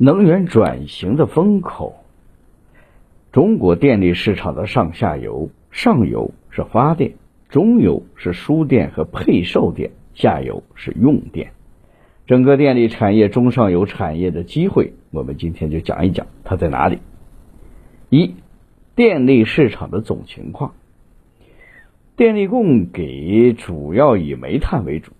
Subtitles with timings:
[0.00, 1.96] 能源转型的风口。
[3.32, 7.14] 中国电力市场的上下游，上游是发电，
[7.48, 11.50] 中游是输电和配售电，下游是用电。
[12.28, 17.00] 整个电力产业中上游产业的机会，我们今天就讲一讲它在哪里。
[18.08, 18.36] 一、
[18.94, 20.74] 电力市场的总情况。
[22.14, 25.10] 电力供给主要以煤炭为主，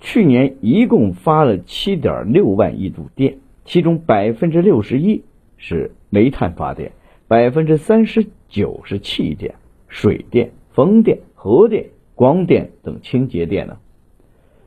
[0.00, 5.24] 去年一共发了七点六万亿度电，其中百分之六十一
[5.56, 6.92] 是煤炭发电。
[7.26, 9.54] 百分之三十九是气电、
[9.88, 13.78] 水电、风电、核电、光电等清洁电呢。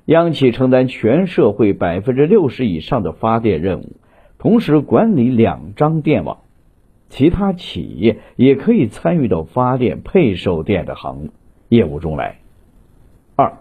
[0.05, 3.91] 央企承担全社会百分之六十以上的发电任务，
[4.39, 6.39] 同时管理两张电网。
[7.09, 11.29] 其他企业也可以参与到发电配售电的行
[11.69, 12.39] 业务中来。
[13.35, 13.59] 二、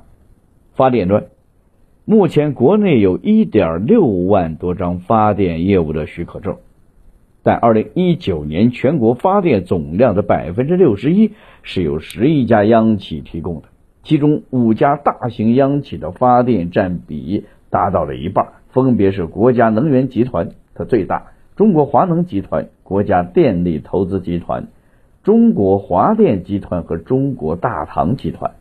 [0.75, 1.27] 发电端，
[2.09, 6.59] 目前国内有一点六万多张发电业务的许可证。
[7.43, 11.33] 在二零一九年，全国发电总量的百分之六十一
[11.63, 13.63] 是由十一家央企提供的，
[14.05, 24.69] 其中五家大型央企的发电占比达到了一半，分别是国家能源集团，它最大；中国华能集团、国家电力投资集团、
[25.25, 28.53] 中国华电集团和中国大唐集团。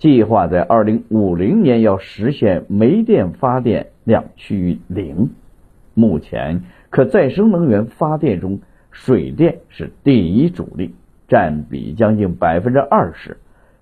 [0.00, 5.30] 计划在二零五零年要实现煤电发电量趋于零。
[5.94, 6.62] 目前。
[6.90, 8.58] 可再生能源发电中，
[8.90, 10.92] 水电是第一主力，
[11.28, 13.36] 占比将近百分之二十，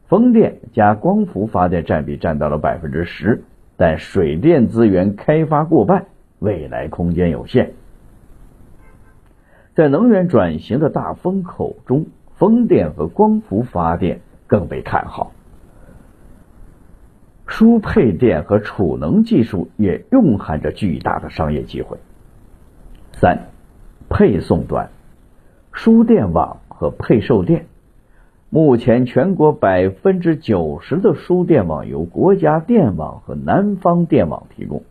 [0.09, 3.43] 风电加光伏发电占比占到了百分之十，
[3.79, 6.05] 但水电资源开发过半，
[6.41, 7.73] 未来空间有限。
[9.75, 15.33] 在能源转型的大风口中，风电和光伏发电更被看好，
[17.49, 21.97] 输配电和储能技术也蕴含着巨大的商业机会。
[23.15, 23.49] 三、
[24.09, 24.91] 配送端，
[25.73, 27.67] 输电网和配售电。
[28.51, 34.83] 目前，全国百分之九十的输电网由国家电网和南方电网提供。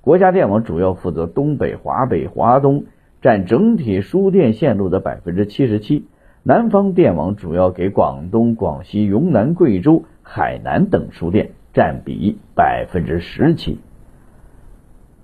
[0.00, 2.84] 国家电网主要负责东北、华北、华东，
[3.22, 6.04] 占整体输电线路的百分之七十七。
[6.42, 13.78] 南方电网主要给广东、广西、云南、贵州、海南等输电，占比百分之十七。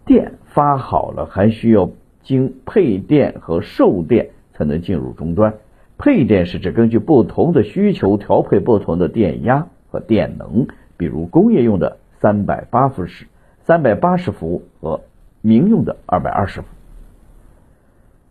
[0.04, 1.90] 电发好了，还需要。
[2.24, 5.54] 经配电和售电才能进入终端。
[5.96, 10.66] 配电是指根据不同的需求调配不同的电压和电能，
[10.98, 13.26] 比如工业用的三百八十
[13.62, 15.00] 三百八十伏和
[15.40, 16.66] 民用的二百二十伏。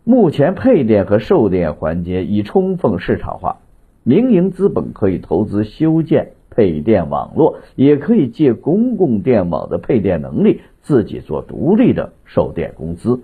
[0.04, 3.56] 目前配电和售电环节已充分市场化，
[4.04, 13.20] 民营资本可以投资修建配电网络，也可以借公共电网的配电能力，自己做独立的售电公司。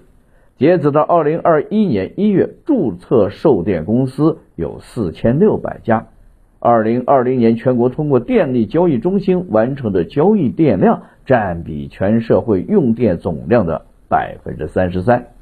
[0.57, 6.07] 截止到二零二一年一月，注册售电公司有四千六百家。
[6.61, 15.34] 二零二零年，全国通过电力交易中心完成的交易电量占比全社会用电总量的百分之三十三。